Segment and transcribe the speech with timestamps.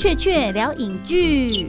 [0.00, 1.68] 雀雀聊影剧，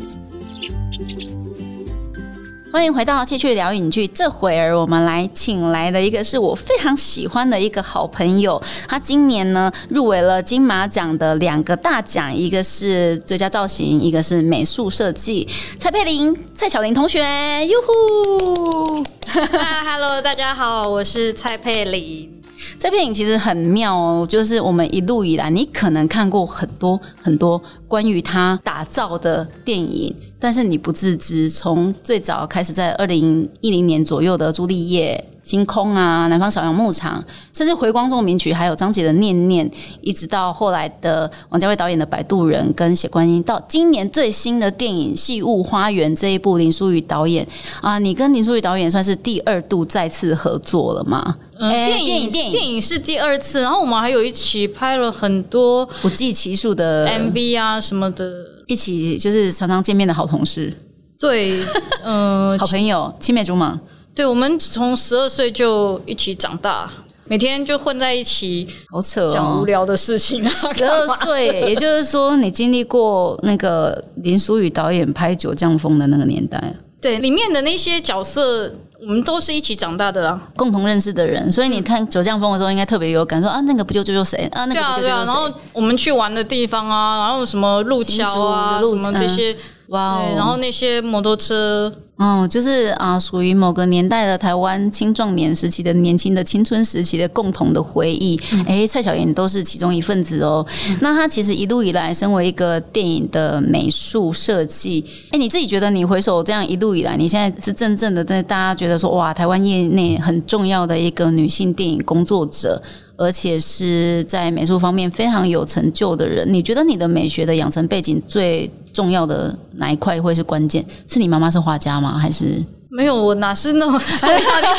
[2.71, 4.07] 欢迎回到《雀雀聊影剧》。
[4.13, 15.45] 这会儿我们来请来的一个是我非常喜欢的一个好朋友，他今年呢入围了金马奖的两个大奖，一个是最佳造型，一个是美术设计。
[15.77, 17.19] 蔡佩玲、蔡巧玲同学，
[17.67, 19.03] 哟呼！
[19.27, 22.37] 哈，Hello，大家好，我是蔡佩玲。
[22.77, 27.59] 这片影其实很妙哦，就是我们一路以来，你可能看过很多很多
[27.91, 35.21] 关于他打造的电影，但是你不自知，从最早开始在二零一零年左右的朱丽叶。
[35.43, 39.67] 星空啊，南方小羊牧场，甚至回光奏鸣曲，还有张杰的《念念》，
[39.99, 47.45] 一直到后来的王家卫导演的《摆渡人》跟《写观音》，到今年最新的电影《戏雾花园》这一部林书宇导演
[47.81, 51.33] 啊，你跟林书宇导演算是第二度再次合作了吗？
[51.59, 58.31] 电影电影电影是第二次，然后我们还有一起拍了很多不计其数的 MV 啊什么的，
[58.67, 60.71] 一起就是常常见面的好同事，
[61.19, 61.57] 对，
[62.03, 63.79] 嗯， 好朋友，青梅竹马。
[64.13, 66.91] 对，我们从十二岁就一起长大，
[67.25, 70.47] 每天就混在一起，好扯哦，讲无聊的事情。
[70.49, 76.75] 十二 岁，也就是说，你经历过那个林书宇导演拍《九降风》的那个年代。
[76.99, 78.71] 对，里面的那些角色，
[79.01, 81.51] 我们都是一起长大的啊，共同认识的人。
[81.51, 83.59] 所以你看《九降风》的时候，应该特别有感受啊。
[83.61, 84.65] 那个不就救救谁啊？
[84.65, 85.09] 那个不就就谁？
[85.09, 89.55] 然后我们去玩的地方啊，然后什么路桥啊，什么这些。
[89.91, 90.33] 哇哦！
[90.35, 98.39] 然后那些摩托车，嗯，就是啊，属于某个年代的台湾青壮年时期的年轻的青春时期的共同的回忆。
[98.65, 100.65] 哎，蔡小妍都是其中一份子哦。
[101.01, 112.81] 那她其实一路以来，身为一个电影的美术设计，哎，你自己觉得你回首这样一路以来，你现在是真正的在大家觉得说，哇，台湾业内很重要的一个女性电影工作者。
[113.21, 120.83] 而且是在美术方面非常有成就的人，你觉得你的美学的养成背景最重要的哪一块会是关键？
[121.07, 122.17] 是你妈妈是画家吗？
[122.17, 123.15] 还是没有？
[123.15, 124.17] 我哪是那么你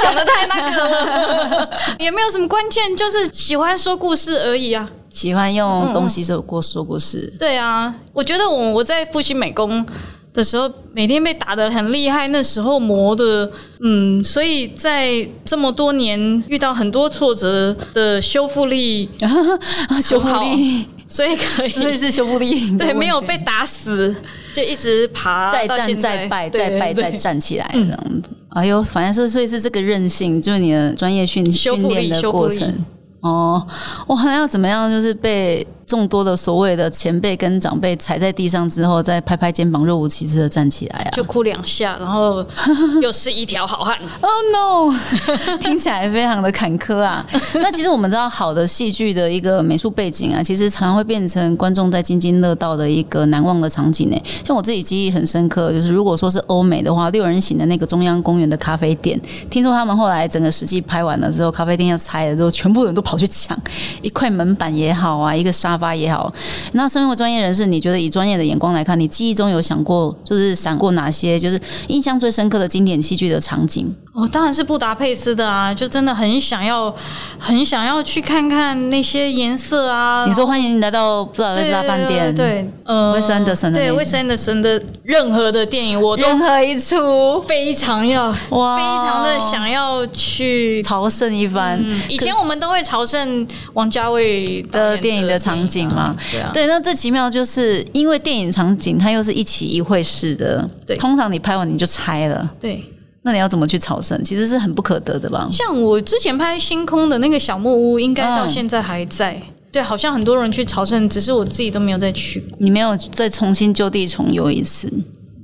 [0.02, 1.70] 讲的太那个了，
[2.00, 7.32] 也没有什么关键，就是喜欢说故事而已啊， 喜欢用东西说过说故事。
[7.38, 9.86] 对啊，我觉得我我在复兴美工。
[10.32, 13.50] 的时候，每天被打得很厉害，那时候磨的，
[13.80, 19.08] 嗯，所以在这么多年遇到很多挫折的修复力，
[20.02, 24.14] 修复力，所以可以， 所以是修复力， 对，没有被打死，
[24.54, 28.30] 就一直爬，再战再败，再败再站起来这样子。
[28.50, 32.72] 哎呦，反正是所以是这个韧性，就是你的专业训训练的过程。
[33.20, 33.64] 哦，
[34.06, 34.90] 我还要怎么样？
[34.90, 35.66] 就是被。
[35.92, 42.42] 众多的所谓的前辈跟长辈踩在地上之后，再拍拍肩膀，若无其事的站起来啊，就哭两下，然后
[43.02, 43.98] 又是一条好汉。
[44.22, 47.22] Oh no，听起来非常的坎坷啊。
[47.56, 54.16] 那其实我们知道，好的戏剧的一个美术背景啊，其实常常会变成观众在津津乐道的一个难忘的场景呢。
[54.46, 59.20] 像我自己记忆很深刻，就是如果说是欧美的话，六人行的那个中央公园的咖啡店，
[59.50, 63.58] 听说他们后来整个实际拍完了之后，咖啡店要拆了之后，全部人都跑去抢
[64.00, 65.81] 一块门板也好啊，一个沙。
[65.82, 66.32] 发也好，
[66.74, 73.92] 那身为专业人士，你觉得以专业的眼光来看，你记忆中有想过，就是闪过哪些，就是印象最深刻的经典戏剧的场景？
[74.12, 76.94] 哦，当然是布达佩斯的啊，就真的很想要，
[77.38, 80.26] 很想要去看看那些颜色啊。
[80.28, 91.82] 你说欢迎来到布达佩斯大饭店，对，呃，威斯安德森的，对，威斯安德森的任何的电影，我都任何一出非常要，哇，非常的想要去朝圣一番。
[92.06, 102.84] 以前我们都会朝圣王家卫的电影的场景嘛，对啊，对，那最奇妙就是因为电影场景它又是一起一会式的，对，通常你拍完你就拆了，对。
[103.24, 104.20] 那你要怎么去朝圣？
[104.24, 105.46] 其实是很不可得的吧。
[105.48, 109.40] 像我之前拍星空的那个小木屋，应该到现在还在。
[109.70, 112.58] 对，好像很多人去朝圣，只是我自己都没有再去过。
[112.58, 114.92] 你没有再重新就地重游一次？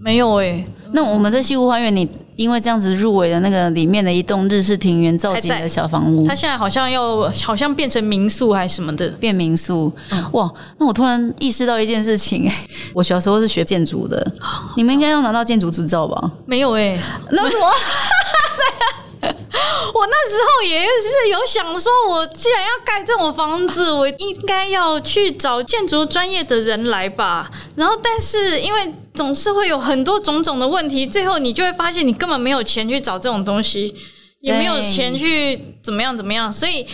[0.01, 0.65] 没有哎。
[0.93, 9.93] 那我们在西湖花园，你因为这样子入围的那个里面的一栋日式庭园造景的小房屋，它现在好像要好像变成民宿还是什么的，变民宿。
[10.33, 10.51] 哇！
[10.79, 12.51] 那我突然意识到一件事情，
[12.95, 14.33] 我小时候是学建筑的，
[14.77, 16.31] 你们应该要拿到建筑执照吧？
[16.47, 16.99] 没有哎，
[17.31, 17.67] 那什么？
[19.95, 27.51] 我那时候也是有想说，我既然要盖这种房子，我应该要去找建筑专业的人来吧。
[27.77, 33.95] 然后，但是因为总是会有很多种种的问题，最后你就会发现你根本没有钱去找这种东西，
[34.41, 36.53] 也没有钱去怎么样怎么样。
[36.53, 36.87] 所以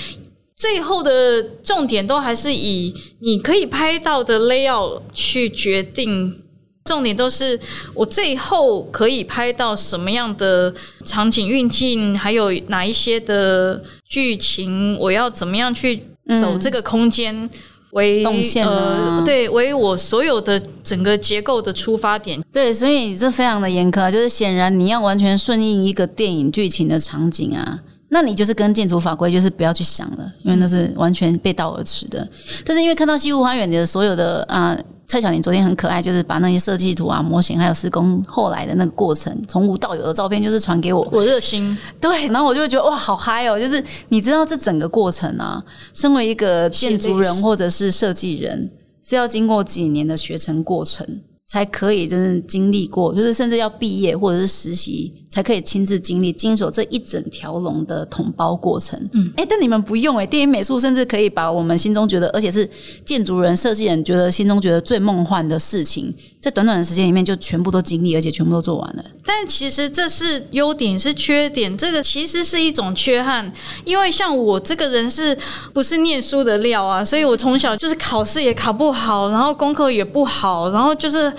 [0.56, 6.43] 最后的重点都还是以你可以拍到的 layout 去决定。
[6.84, 7.58] 重点都是
[7.94, 10.72] 我最后可以拍到什么样的
[11.04, 16.02] 场景运镜，还有哪一些的剧情，我要怎么样去
[16.40, 17.48] 走这个空间。
[17.92, 22.42] 为动线啊呃，对，为我所有的整个结构的出发点。
[22.52, 27.78] 对，所以这非常的严苛啊，就是显然你要完全顺应一个电影剧情的场景啊，
[28.08, 32.28] 那你就是跟建筑法规就是不要去想了，因为那是完全背道而驰的。
[32.64, 34.76] 但是因为看到西湖花园的所有的啊。
[35.06, 41.06] 蔡小玲昨天很可爱，就是把那些设计图啊、模型还有施工后来的那个过程，从无到有的照片，就是传给我。
[41.12, 43.58] 我热心，对，然后我就会觉得哇，好嗨哦！
[43.58, 45.62] 就是你知道这整个过程啊，
[45.92, 48.70] 身为一个建筑人或者是设计人，
[49.06, 51.06] 是要经过几年的学成过程。
[51.46, 58.96] 才可以真正经历过，就是甚至要毕业或者是实习，才可以亲自经历经手这一整条龙的统包过程。
[59.14, 62.70] 嗯，哎，但你们不用哎，电影美术甚至可以把我们心中觉得，而且是
[63.04, 69.04] 建筑人、设计人觉得心中觉得最梦幻的事情，在短短的时间里面就全部都经历，而且全部都做完了。
[69.24, 71.76] 但其实这是优点，是缺点。
[71.76, 73.52] 这个其实是一种缺憾，
[73.84, 75.36] 因为像我这个人是
[75.72, 77.04] 不是念书的料啊？
[77.04, 81.32] 所以我从小就是考试也考不好，然后功课也不好，然后就是。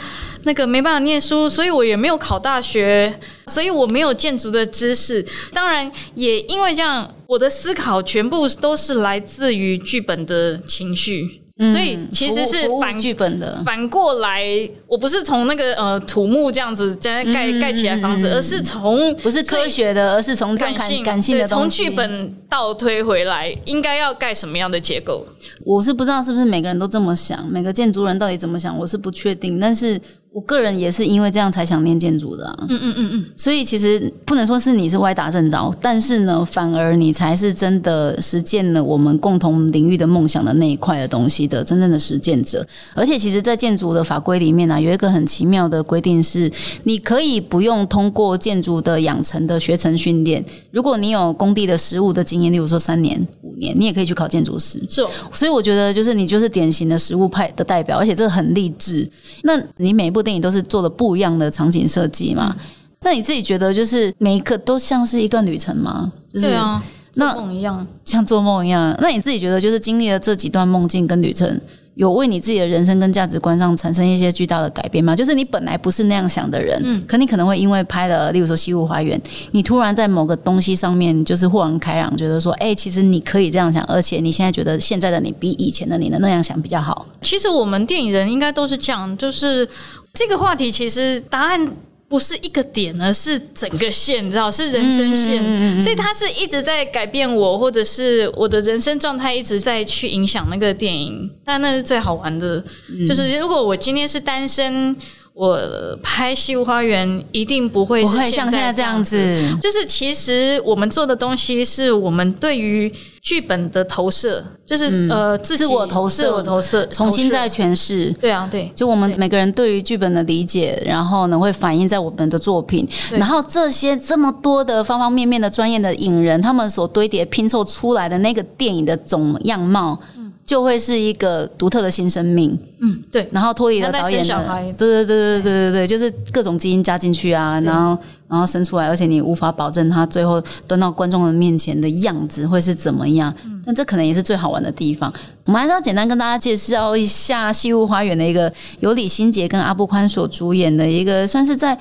[0.45, 3.13] 那个没办法念书，所以我也没有考大学，
[3.47, 5.25] 所以我没有建筑的知识。
[5.53, 11.41] 当然，也因为这样，我的思考全部都是来自于剧本的情绪。
[11.57, 14.43] 所以其实是反剧本的，反过来，
[14.87, 25.25] 我不是从那个呃土木这样子在盖盖起来房子，而是从不是科学的，而是从感性感性的从剧本倒推回来，应该要盖什么样的结构？
[25.65, 29.97] 我是不知道是不是每个人都这么想，每个建筑人到底怎么想，我是不确定，但是。
[30.35, 42.67] 我个人也是因为这样才想念建筑的，嗯嗯嗯嗯，所以其实不能说是你是歪打正着，但是呢，反而你才是真的实践了我们共同领域的梦想的那一块的东西的真正的实践者。
[42.93, 46.51] 而且，其实，在建筑的法规里面呢，有一个很奇妙的规定是，
[46.83, 54.83] 你可以不用通过建筑的养成的学成训练，如果你有工地的实务的经验，例如说三年、五年，你也可以去考建筑师。
[54.89, 59.09] 是，所以我觉得就是你就是典型的实务派的代表，而且这个很励志。
[59.43, 60.24] 那你每一部。
[60.25, 62.53] 电影都是做了不一样的场景设计嘛？
[63.01, 66.11] 那你自己觉得，就是每一个都像是一段旅程吗？
[66.33, 66.83] 对啊，
[67.13, 68.97] 那梦一样，像做梦一样。
[68.99, 71.61] 那你自己觉得，就是经历了这几段梦境跟旅程，
[71.93, 75.15] 有为你自己的人生跟价值观上产生一些巨大的改变吗？
[75.15, 79.19] 就是你本来不是那样想的人，嗯，可你可能会因为拍了，例如说《西湖花园》，
[79.51, 87.05] 你突然在某个东西上面就是豁然开朗，觉得说，哎，其实你可以这样想，而且你现在觉得现在的你比以前的你的那样想比较好。
[87.21, 89.69] 其实我们电影人应该都是这样，就是。
[90.15, 91.73] 这个话题其实答案
[92.07, 101.29] 不是一个点，而是整个线，你知道，是人生线，所以它是一直在改变我，或者是我的人生状态一直在去影响那个电影。
[101.43, 102.63] 但那是最好玩的，
[103.07, 104.95] 就是如果我今天是单身。
[105.35, 105.59] 我
[106.01, 109.17] 拍《西湖花园》一定不会是像现在这样子，
[109.61, 112.89] 就是其实我们做的东西是我们对于
[113.25, 118.13] 剧本的投射，就是呃自我投射、自我投射，重新再诠释。
[118.21, 129.97] 对啊，对，就我们每个人对于剧本的理解，然后呢会反映在我们的作品，然后这些这么多的方方面面的专业的影人，他们所堆叠拼凑出来的那个电影的总样貌。
[130.45, 143.33] 就会是一个独特的新生命，嗯，对，然后脱离了导演的，对对对对对对对，就是各种基因加进去啊，然后然后生出来，而且你无法保证他最后端到观众的面前的样子会是怎么样，
[143.65, 145.13] 但这可能也是最好玩的地方。
[145.45, 151.77] 我们还是要简单跟大家介绍一下《西湖花园》的一个由李心洁跟阿布宽所主演的一个，算是在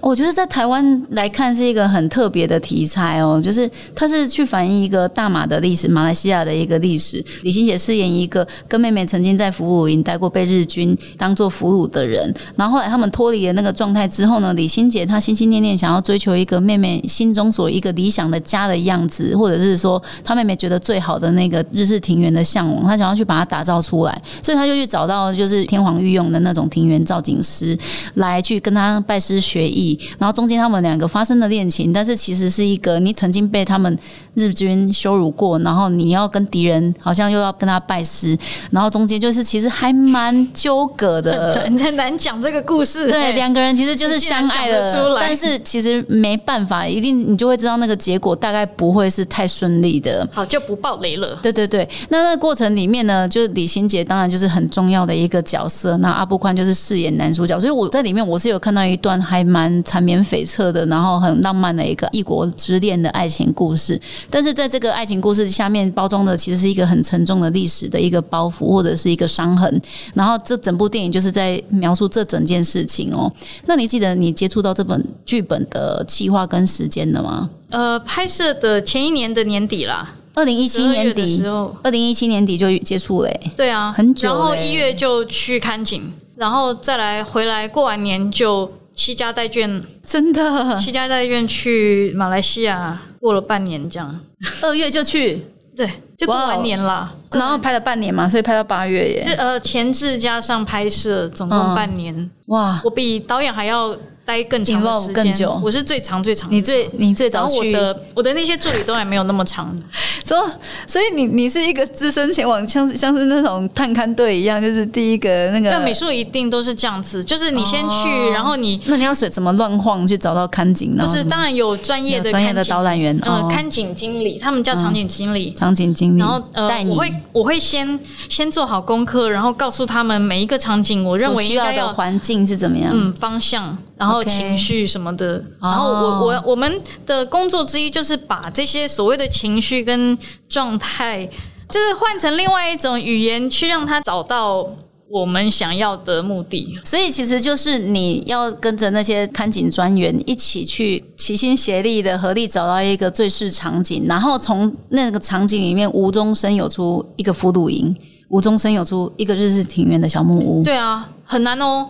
[0.00, 7.24] 我觉得在台湾来看是一个很特别的题材哦，就是它是去反映一个大马的历史，马来西亚的一个历史。
[7.42, 23.08] 李心洁饰演一个跟妹妹曾经在俘虏营待过，被日军当做俘虏的人，然后后来他们脱离了那个状态之后呢，李心洁她心心念念想然后追求一个妹妹心中所一个理想的家的样子，或者是说她妹妹觉得最好的那个日式庭园的向往，她想。
[23.08, 27.74] 要去把它打造出来，所以他就去找到就是天皇御用的那种庭园造景师
[28.16, 29.98] 来去跟他拜师学艺。
[30.18, 33.98] 然后中间他们两个发生了恋情，但是其实是一个你曾经被他们
[34.38, 38.38] 日军羞辱过，然后你要跟敌人好像又要跟他拜师，
[38.70, 41.52] 然后中间就是其实还蛮纠葛的，
[41.82, 43.10] 很难讲这个故事。
[43.10, 50.28] 对，两个人其实就是相爱了，但是其实没办法，一定你就会知道那个结果大概不会是太顺利的。
[50.32, 51.36] 好，就不爆雷了。
[51.42, 53.08] 对对对，那那个过程里面。
[53.08, 55.96] 呢，就是李心洁，当然就是很重要的一个角色。
[55.96, 63.98] 那阿布宽就是饰演男主角，所以我在里面我是有看到一段还蛮缠绵悱恻的，然后很浪漫的一个异国之恋的爱情故事。
[64.30, 69.80] 但是在这个爱情故事下面包装的，其实是一个很沉重的历史的一个包袱或者是一个伤痕。
[70.14, 73.32] 然后这整部电影就是在描述这整件事情哦。
[73.66, 77.50] 那你记得你接触到这本剧本的企划跟时间了吗？
[77.70, 80.14] 呃，拍摄的前一年的年底啦。
[80.34, 94.20] 二零一七12年月的底时，候，二零一七年底就接触嘞、对啊，很久然后一月就去看景，然后再来回来过完年就七家带眷，真的，七家带眷去马来西亚过了半年这样，
[94.60, 95.40] 二月就去，
[95.76, 97.14] 对，就过完年啦。
[97.30, 101.74] 然后拍了半年嘛，所以拍到八月耶，就呃前置加上拍摄，总共嗯。
[101.76, 102.30] 半年。
[102.46, 102.80] 哇！
[102.84, 103.96] 我比导演还要
[104.28, 106.52] 待更长的时间，更久我是最长最长。
[106.52, 109.74] 你最你最早去我的我的那些助理都还没有那么长，
[110.22, 110.40] 所以
[110.86, 120.94] 所以你你是一个资深前往，像像是那种探勘队一样，就是第一个那个那美术一定都是这样子，就是你先去，哦然后你那你要水怎么乱晃去找到看景？
[120.94, 125.54] 呢不是当然有专业的有专业的导览员呃，哦看景经理，他们叫场景经理。
[125.54, 132.90] 场景经理，然后呃带，我会我会先先做好功课，然后告诉他们每一个场景，我认为需要应该要的环境是怎么样？
[132.92, 135.36] 嗯方向，然后情绪什么的。
[135.60, 140.16] 哦然后我我我们的工作之一就是把这些所谓的情绪跟
[140.48, 141.28] 状态，
[141.68, 144.66] 就是换成另外一种语言，去让他找到
[145.10, 146.78] 我们想要的目的。
[146.84, 157.94] 所以其实就是你要跟着那些看景专员一起去齐心协力的合力找到一个最适场景，然后从那个场景里面无中生有出一个俘虏营，
[158.28, 160.62] 无中生有出一个日式庭院的小木屋。
[160.62, 161.88] 对啊，很难哦，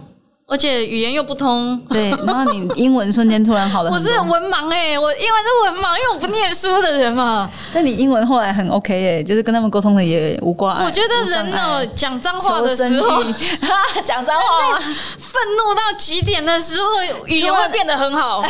[0.50, 1.78] 而且语言又不通。
[1.90, 3.98] 对，然后你英文瞬间突然好了 我。
[3.98, 7.48] 是文盲哎、我英文是文盲，因为我不念书的人嘛。
[7.72, 10.74] 但你英文后来很 OK 诶，就是跟他们沟通的也无关。
[10.82, 13.34] 我觉得人呢，讲脏话的时候，欲，
[14.02, 14.78] 讲脏话。
[15.18, 16.86] 愤怒到极点的时候，
[17.26, 18.42] 语言会变得很好。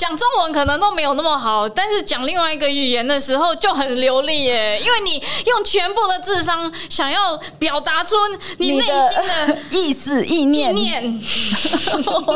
[0.00, 8.16] 讲中文可能都没有那么好，但是讲另外一个语言的时候就很流利耶， 因为你用全部的智商想要表达出
[8.56, 8.96] 你内心
[9.28, 10.72] 的意思意意念，
[12.02, 12.32] 都不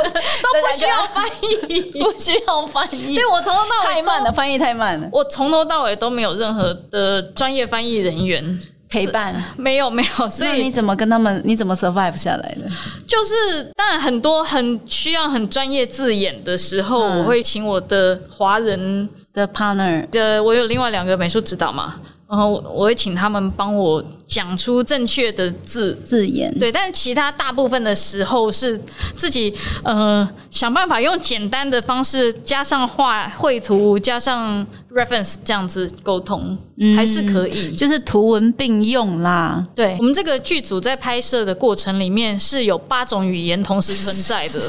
[0.76, 1.80] 需要翻译。
[1.98, 3.14] 不需要翻译。
[3.14, 5.08] 对，我从头到尾都太慢了，翻译太慢了。
[5.10, 8.60] 我从头到尾都没有任何的专业翻译人员
[8.94, 11.42] 陪伴，没有没有，所以你怎么跟他们？
[11.44, 12.70] 你怎么 survive 下来的？
[13.06, 21.96] 就是当然很多很需要很专业字眼的时候，嗯我会请我的华人的 partner 的，我有另外两个美术指导嘛，
[22.34, 25.94] 然后我我会请他们帮我讲出正确的字。
[26.04, 28.76] 字眼，对，但是其他大部分的时候是
[29.14, 36.58] 自己呃想办法用简单的方式加上画绘图，加上 reference 这样子沟通，
[36.96, 37.72] 还是可以。
[37.76, 39.64] 就是图文并用啦。
[39.74, 44.60] 对我们这个剧组在拍摄的过程里面是有八种语言同时存在的，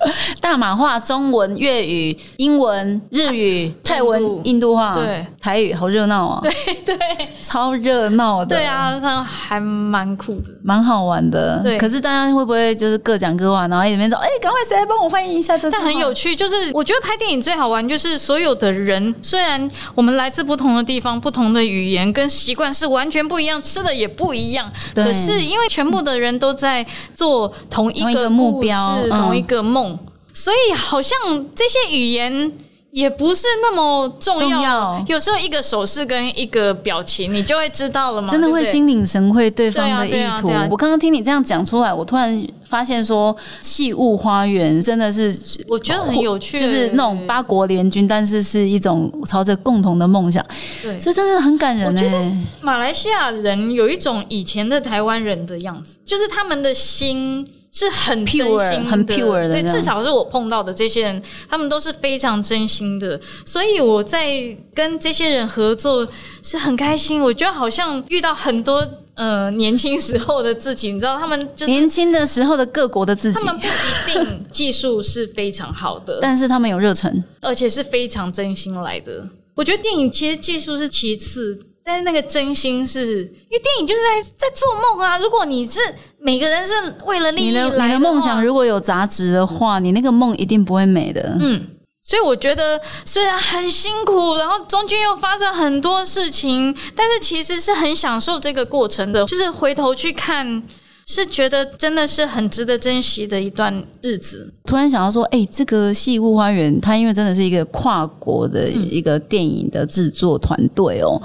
[0.40, 6.40] 大马话、中文、粤语、英文、日语、泰文、印度话，对，台语，好热闹啊！
[6.42, 6.50] 对
[6.84, 6.96] 对
[7.44, 10.50] 超热闹的，对，啊，他还蛮酷的。
[10.62, 11.60] 蛮好玩的。
[11.62, 15.70] 对可是大家会不会就是各讲各话，然后一直边说，哎，赶快谁来帮我翻译一下这？
[15.70, 29.89] 但很有趣，就是我觉得拍电影最好玩，就是所有的人，虽然我们来自不同的地方、不同的语言跟习惯是完全不一样，吃的也不一样，对可是因为全部的人都在做同一个目标嗯同一个梦，
[30.32, 31.18] 所以好像
[31.54, 32.52] 这些语言。
[32.92, 38.28] 也不是那么重要，重要有时候一个手势跟一个表情，你就会知道了嘛。
[38.28, 40.48] 真的会心领神会对方的意图。
[40.68, 42.36] 我刚刚听你这样讲出来，我突然
[42.70, 45.36] 发现说，器物花园真的是
[45.68, 50.44] 我觉得很有趣，就是那种八国联军，但是是一种朝着共同的梦想，
[50.80, 50.98] 对。
[51.00, 52.36] 所以真的很感人我觉得哎。
[52.60, 66.06] 马来西亚人有一种以前的台湾人的样子，就是他们的心是很真 Pure，心，很 pure 的对，至少是我碰到的这些人，他们都是非常真心的，所以我在跟这些人合作
[66.42, 67.20] 是很开心。
[67.20, 68.86] 我觉得好像遇到很多
[69.20, 77.22] 呃年轻时候的自己，你知道，他们就是年轻的时候的各国的自己他，们不一定技术是非常好的， 但是他们有热忱。
[77.42, 79.28] 而且是非常真心来的。
[79.54, 85.18] 我觉得电影其实技术是其次，但是那个真心是，因为电影就是在在做梦啊。
[85.18, 85.80] 如果你是
[86.18, 86.72] 每个人是
[87.04, 91.36] 为了利益你的来你的梦想如果有杂质的话，你那个梦一定不会美的。
[91.38, 91.62] 嗯。
[92.02, 99.24] 所以我觉得虽然很辛苦，然后中间又发生很多事情，但是其实是很享受这个过程的。
[99.26, 100.62] 就是回头去看，
[101.06, 104.52] 是觉得真的是很值得珍惜的一段日子。
[104.64, 111.20] 突然想到说，哎、这个《戏物花园》它因为真的是一个跨国的一个电影的制作团队哦，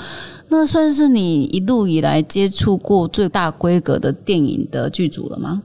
[0.50, 5.62] 那算是你一路以来接触过最大规格的电影的剧组了吗？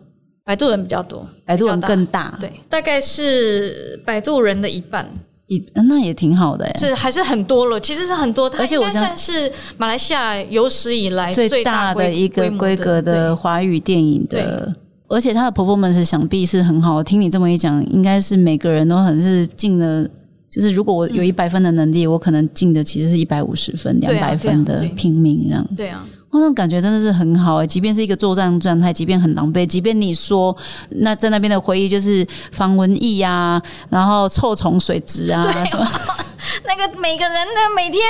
[0.51, 5.09] 摆渡人比较多，百度人更大，对，大概是百度人的一半。
[5.47, 14.75] 一那也挺好的哎，是还是很多了，其实是很多，而且我算是马来西亚有史以来最大规的一个规格的华语电影的。
[15.07, 20.05] 而且它的 performance 想必是很好，听你这么一讲，应该是每个人都很是尽了
[20.51, 25.65] 就是如果我有一百分的能力，我可能尽的其实是一百五十分、两百分的拼命这样。
[25.77, 30.57] 对啊，那种感觉真的是很好哎、即便是一个作战状态，即便很狼狈，即便你说
[30.91, 35.87] 那在那边的回忆就是防蚊液啊，然后臭虫水质啊，什么
[36.65, 38.01] 那个每个人的每天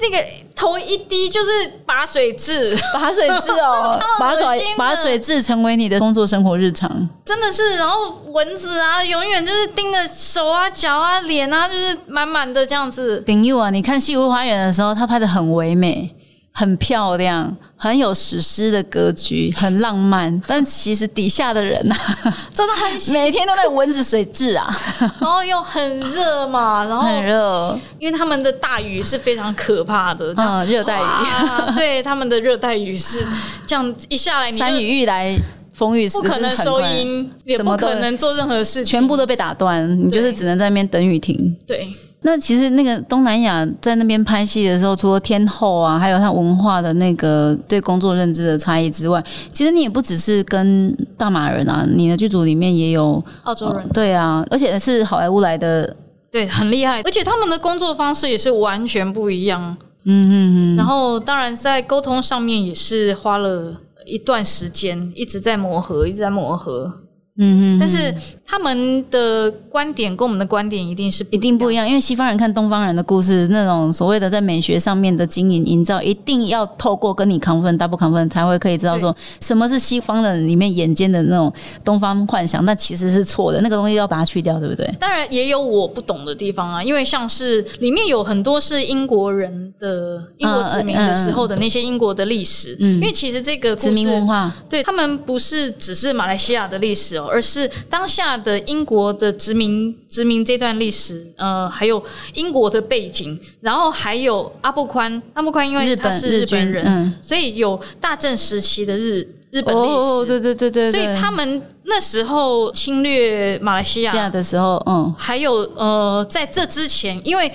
[0.00, 0.22] 那个
[0.54, 1.50] 头一滴就是
[1.86, 6.90] 拔水蛭，拔水质哦， 拔水拔水质成为你的工作生活日常。
[7.24, 13.22] 真的是，然后蚊子啊，永远就是盯着手啊、脚啊、脸啊，就是满满的这样子。
[13.26, 16.14] 朋友啊，你看《西湖花园》的时候，他拍的很唯美。
[16.54, 20.40] 很漂亮，很有史诗的格局，很浪漫。
[20.46, 21.96] 但其实底下的人啊，
[22.54, 24.68] 真的很，每天都在蚊子水蛭啊，
[25.18, 27.78] 然后又很热嘛，然后很热。
[27.98, 31.04] 因为他们的大雨是非常可怕的，嗯，热带雨，
[31.74, 33.26] 对，他们的热带雨是
[33.66, 35.34] 这样一下来，你山雨欲来
[35.72, 41.56] 风雨，不可能收音，也不可能做任何事情，全部都被打断，你就是只能在那边等雨停。
[41.66, 41.90] 对。
[42.22, 55.96] 那其实那个东南亚在那边拍戏的时候，除了天后啊，还有他文化的那个对工作认知的差异之外，其实你也不只是跟大马人啊，你的剧组里面也有澳洲人，对啊，而且是好莱坞来的，
[56.30, 59.76] 对，很厉害，而且他们的工作方式也是完全不一样。
[60.04, 67.01] 嗯嗯嗯，然后，当然在沟通上面也是花了一段时间，一直在磨合，一直在磨合。
[67.38, 71.88] 嗯嗯，但是他们的观点跟我们的观点一定是一定不一样。
[71.88, 81.50] 因为西方人看东方人的故事，那种所谓的在美学上面的经营营造，一定要透过跟你亢奋、大不亢奋，才会可以知道说什么是西方的里面眼尖的那种
[81.82, 84.86] 东方幻想，那其实是错的，那个东西要把它去掉，对不对？
[85.00, 102.02] 当然也有我不懂的地方啊，因为像是里面有很多是英国人的英国殖民的时候的那些英国的历史，因为其实这个殖民文化，对他们不是只是马来西亚的历史哦，而是当下的英国的殖民殖民这段历史，呃，还有
[102.34, 117.52] 英国的背景，然后还有阿布宽，阿布宽因为他是日本人，所以有大正时期的日日本历史，哦，对对对对所以，他们那时候侵略马来西亚下的时候，嗯，还有呃，在这之前，因为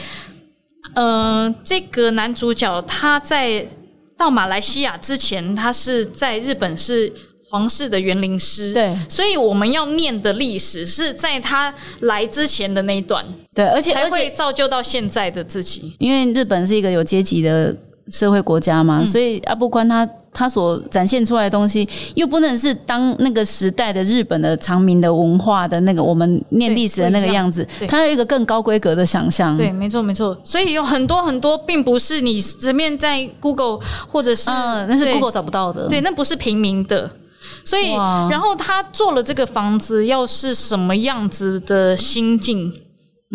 [0.94, 3.68] 呃，这个男主角他在
[4.18, 7.12] 到马来西亚之前，他是在日本是
[7.50, 15.94] 皇室的园林师，对所以我们要念的历史是在他来之前的那一段，对，而且才会造就到现在的自己。
[16.00, 17.76] 因为日本是一个有阶级的
[18.08, 29.56] 社会国家嗯嘛，所以阿布宽他他所展现出来的东西，又不能是当那个时代的日本的长明的文化的那个我们念历史的那个样子对，他有一个更高规格的想象。
[29.56, 30.38] 对，没错，没错。
[30.44, 35.88] 所以有很多很多，并不是你直面在 Google 或者是嗯，那是 Google 找不到的。
[35.88, 37.10] 对，那不是平民的。
[37.68, 37.92] 所以，
[38.32, 42.74] 然后他做了这个房子，要是什么样子的心境，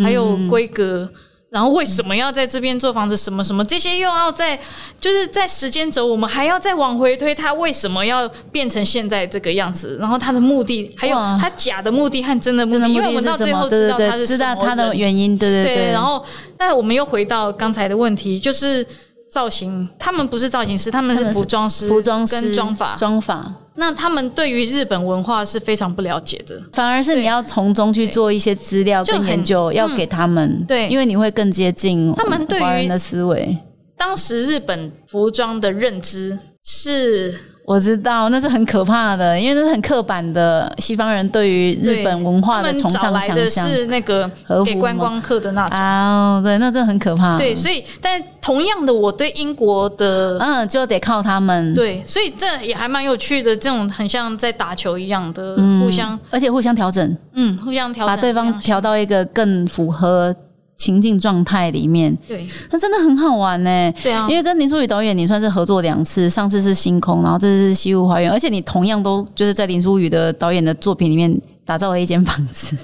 [0.02, 1.06] 还有规格，
[1.50, 3.62] 然后为什么要在这边做房子，什么什么？
[3.62, 4.58] 这些又要在，
[4.98, 9.98] 就是在时间轴，我们还要再往回推，他为什么要变成现在这个样子？
[10.00, 11.36] 然后他的目的，还有哇。
[11.38, 13.36] 他假的目的和真的目的，因为我们到？
[13.36, 16.24] 最后知道他是知道他的原因，对对对，然后，
[16.56, 18.86] 但我们又回到刚才的问题，就是
[19.30, 22.96] 造型，他们不是造型师，他们是他们是服装师，服装师跟妆法。
[22.96, 26.62] 妆法，那他们对于日本文化是非常不了解的。
[26.72, 30.64] 反而是你要从中去做一些资料跟研究，要给他们。
[30.66, 33.56] 对因为你会更接近他们对于华人的思维。
[33.96, 37.34] 当时日本服装的认知是
[37.72, 44.30] 我知道那是很可怕的，因为那是很刻板的西方人对于日本文化的崇尚想象是那个
[44.62, 45.78] 给观光客的那种。
[45.78, 47.38] 啊，对，那真的很可怕。
[47.38, 60.34] 对，，所以但同样的，我对英国的、嗯，就得靠他们，对，所以这也还蛮有趣的，这种很像在打球一样的、嗯互相而且互相调整，嗯互相调整，把对方调到一个更符合
[60.82, 63.92] 情境状态里面，对那真的很好玩呢。
[64.02, 72.76] 对啊，因为跟林书宇导演，你算是合作两次，上次是星空，然后这次是西湖花园，而且你同样都就是在林书宇的导演的作品里面打造了一间房子。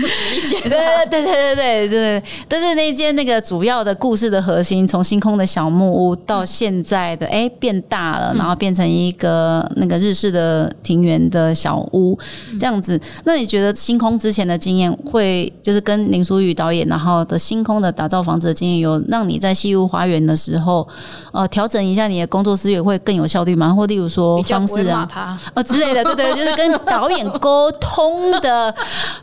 [0.00, 12.18] 对对对对对对对，但是那间那个主要的故事的核心，从星空的小木屋到现在的哎变大了，然后变成一个那个日式的庭园的小屋
[12.58, 13.00] 这样子。
[13.24, 20.86] 那你觉得星空之前的经验会就是跟林书宇导演，然后的星空的打造房子的经验，有让你在西屋花园的时候，
[21.32, 23.74] 呃，调整一下你的工作思维会更有效率吗？
[23.74, 25.38] 或例如说方式啊，他。
[25.54, 28.74] 哦之类的，对对，就是跟导演沟通的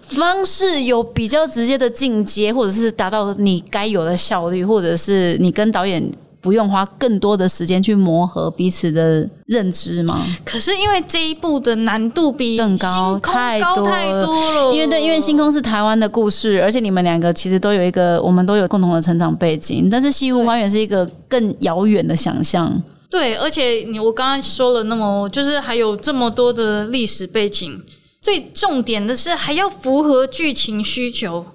[0.02, 10.24] 方式有比较直接的进阶，或者是达到你该有的效率，或者是你跟导演不用花更多的时间去磨合彼此的认知吗？
[10.46, 22.82] 可是因为这一部的难度比更高太多高太多了，因为对，因为星空是台湾的故事，而且你们两个其实都有一个，我们都有共同的成长背景，但是西湖花园是一个更遥远的想象。
[23.10, 27.82] 对，而且你我刚刚说了那么，就是还有这么多的历史背景，
[28.28, 31.46] 最重点的是还要符合剧情需求，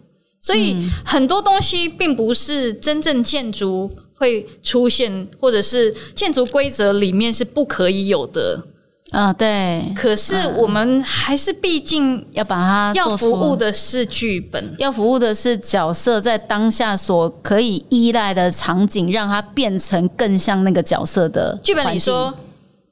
[0.41, 8.65] 所以很多东西并不是真正建筑会出现，或者是建筑规则里面是不可以有的。
[9.11, 22.33] 啊、对，可是我们还是毕竟要把它要服务的是剧本，要服务的是角色在当下所可以依赖的场景，让它变成更像那个角色的剧本里说，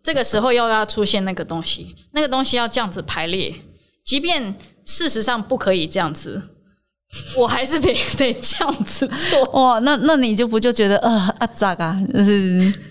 [0.03, 3.55] 这个时候又要出现那个东西，那个东西要这样子排列，
[4.05, 6.43] 即便事实上不可以这样子，
[7.37, 9.43] 我还是得得这样子做。
[9.61, 12.01] 哇，那那你就不就觉得啊啊咋啊？
[12.15, 12.33] 就是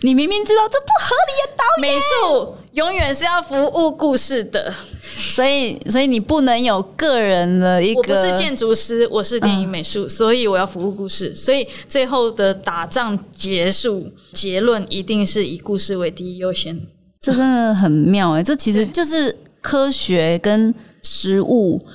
[0.02, 4.74] 你明明知道这不合理的导演，美术永远是要服务故事的。
[5.18, 11.36] 所以所以你不能有个人的一个，我不是建筑师，我是电影美术，所以我要服务故事。
[11.36, 16.80] 所以最后的打仗结束，结论一定是以故事为第一优先。
[17.20, 21.86] 这真的很妙哎、这其实就是科学跟食物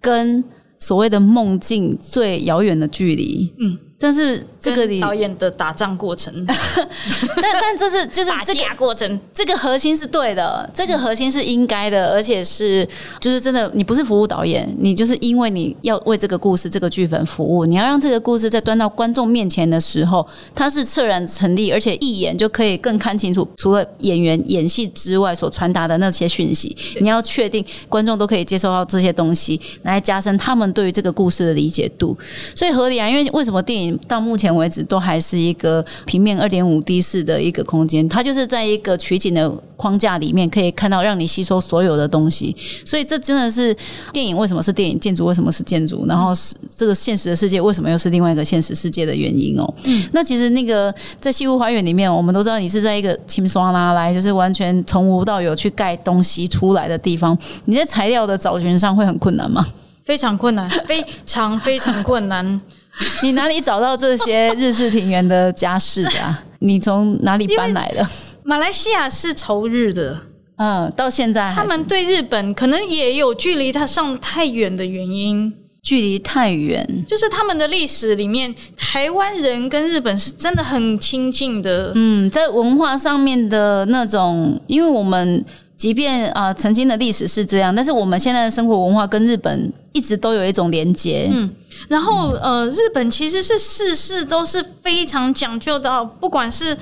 [0.00, 0.44] 跟
[0.78, 3.54] 所谓的梦境最遥远的距离。
[3.58, 12.88] 嗯，但是这个导演的打仗过程、 但但这是就是打这个架过程，这个核心是对的，这个核心是应该的，而且是
[13.20, 32.16] 就是真的，你不是服务导演，你就是因为你要为这个故事、这个剧本服务，你要让这个故事在端到观众面前的时候，它是彻然成立，而且一眼就可以更看清楚，除了演员演戏之外所传达的那些讯息，你要确定观众都可以接受到这些东西，来加深他们对于这个故事的理解度。
[32.54, 42.54] 所以合理啊，因为为什么电影到目前为止都还是一个平面二点五 D 式的一个空间，它就是在一个取景的框架里面可以看到让你吸收所有的东西。
[42.84, 43.76] 所以这真的是
[44.12, 49.74] 电影为什么是电影，建筑为什么是建筑，然后是这个现实的世界为什么又是另外一个现实世界的原因哦。
[50.12, 59.64] 那其实那个在西湖花园里面，我们都知道你是在一个轻刷拉来，就是完全从无到有去盖东西出来的地方，你在材料的找寻上会很困难吗？
[60.04, 62.60] 非常困难，非常非常困难。
[63.22, 66.42] 你哪里找到这些日式庭园的家饰的啊？
[66.60, 68.06] 你从哪里搬来的？
[68.42, 70.18] 马来西亚是仇日的，
[70.56, 81.92] 嗯，到现在他们对日本可能也有距离它上太远的原因，距离太远，就是他们的历史里面，台湾人跟日本是真的很亲近的。
[81.94, 85.42] 嗯，在文化上面的那种，因为我们
[85.80, 91.26] 即便啊、曾经的历史是这样，但是我们现在的生活文化跟日本一直都有一种连接。
[91.32, 91.48] 嗯，
[91.88, 96.76] 然后呃，日本其实是事事都是非常讲究的，不管是。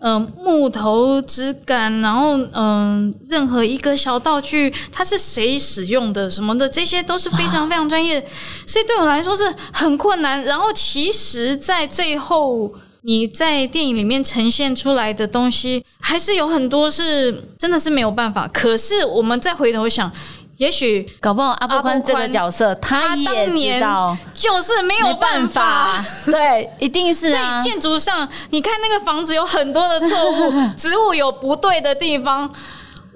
[0.00, 8.24] 嗯、木头质感，然后嗯、任何一个小道具，它是谁使用的什么的，这些都是非常非常专业，
[8.64, 10.40] 所以对我来说是很困难。
[10.44, 18.48] 然后其实，在最后你在电影里面呈现出来的东西，还是有很多是真的是没有办法。
[18.48, 20.10] 可是我们再回头想，
[20.56, 27.72] 也许搞不好阿布宽这个角色，他也知道就是没有办法， 对，一定是啊所以。
[27.72, 32.52] 建筑上，你看那个房子有很多的错误， 植物有不对的地方。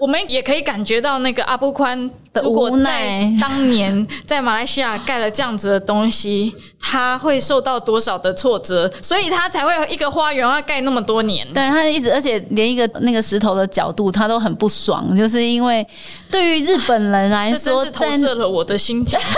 [0.03, 11.47] 我们也可以感觉到那个阿布宽的无奈在当年 在马来西亚盖了这样子的东西，他会受到多少的挫折，所以他才会有一个花园要盖那么多年。
[11.55, 15.87] 对他一直，而且连一个那个石头的角度，他都很不爽，就是因为
[16.29, 19.17] 对于日本人来说，是投射了我的心情。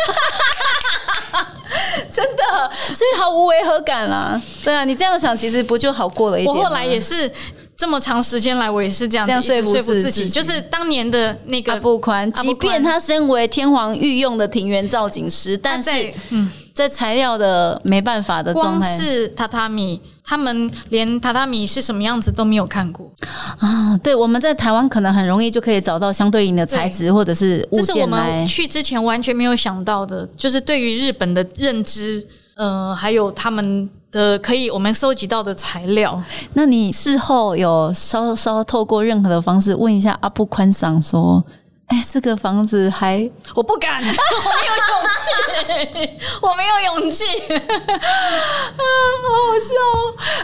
[2.11, 4.41] 真的，所以毫无违和感啦。
[4.63, 6.63] 对啊，你这样想，其实不就好过了一点吗？
[6.63, 7.31] 我后来也是
[7.77, 16.51] 这么长时间来，我也是这样子这样说服自自己，就是当年的那阿个布宽，即便他身为天皇御用的庭园造景师，但是在嗯。
[16.75, 23.13] 在材料的没办法的状态光是榻榻米，他们连榻榻米是什么样子都没有看过，
[23.61, 28.45] 啊，对，我们在台湾可能很容易就可以找到相对应的材质或者是物这是我们。
[28.49, 30.29] 去之前完全没有想到的。
[30.37, 36.23] 就是对于日本的认知，呃，还有他们的可以我们收集到的材料，
[36.55, 41.45] 那你事后有稍稍透过任何的方式问一下阿布宽桑说，
[41.87, 44.09] 哎，这个房子还我不敢， 我没
[44.67, 45.31] 有勇气，
[46.41, 48.83] 我没有勇气， 啊，
[49.23, 49.75] 好好笑！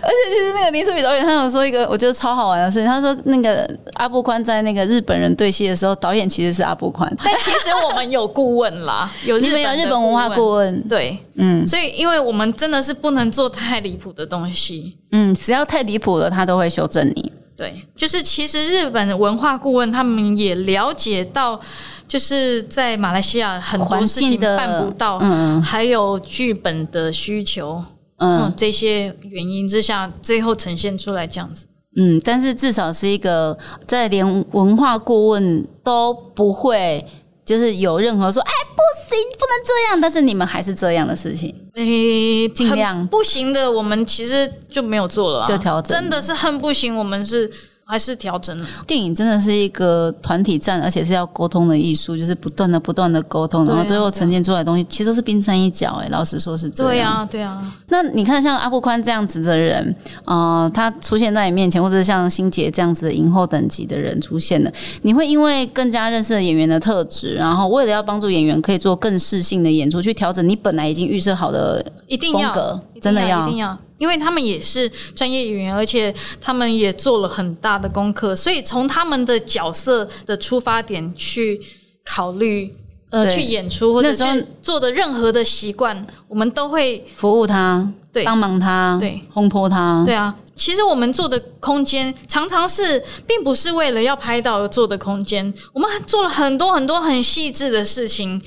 [0.02, 17.32] 而且其实那个林书宇导演他有说一个我觉得超好玩的事情，他说那个阿布宽在那个日本人对戏的时候，导演其实是阿布宽，但其实我们有顾问啦， 有日本有日本文化顾问，对，嗯，所以因为我们真的是不能做太离谱的东西，嗯，只要太离谱了，他都会修正你。
[17.60, 21.60] 对，就是其实日本文化顾问他们也了解到，
[22.08, 27.84] 就是在马来西亚很多事情办不到，嗯，还有剧本的需求，
[28.16, 31.66] 嗯，这些原因之下，最后呈现出来这样子。
[31.98, 37.04] 嗯，但是至少是一个在连文化顾问都不会。
[37.50, 43.04] 就是有任何说哎不行不能这样，但是你们还是这样的事情，诶，尽量。
[43.08, 47.50] 不行的，我们其实就没有做了，就调整，真的是恨不行，我们是。
[47.90, 48.66] 还是调整了。
[48.86, 56.00] 电影真的是一个团体战，而且是要沟通的艺术，就是不断的、不断的沟通，然后最后呈现出来的东西，其实都是冰山一角。
[56.02, 56.92] 哎，老实说是这样。
[56.92, 57.72] 对呀，对呀。
[57.88, 64.72] 那你看，像阿布宽这样子的人，呃，他出现在你面前，或者像辛杰这样子的影后等级的人出现了，
[65.02, 73.78] 你会因为更加认识了演员的特质，然后为了要帮助演员可以做更适性的演出，去调整你本来已经预设好的一定风格，真的要一定要。
[73.98, 81.60] 因为他们也是专业演员，而且他们也做了很大的功课，所以从他们的角色的出发点去
[82.02, 82.74] 考虑，
[83.10, 84.24] 呃，去演出或者去
[84.62, 90.02] 做的任何的习惯，我们都会服务他，对，帮忙他，对，烘托他。
[90.06, 98.40] 对啊，其实我们做的空间常常是并不是为了要拍到而做的空间，我们做了很多很多很细致的事情。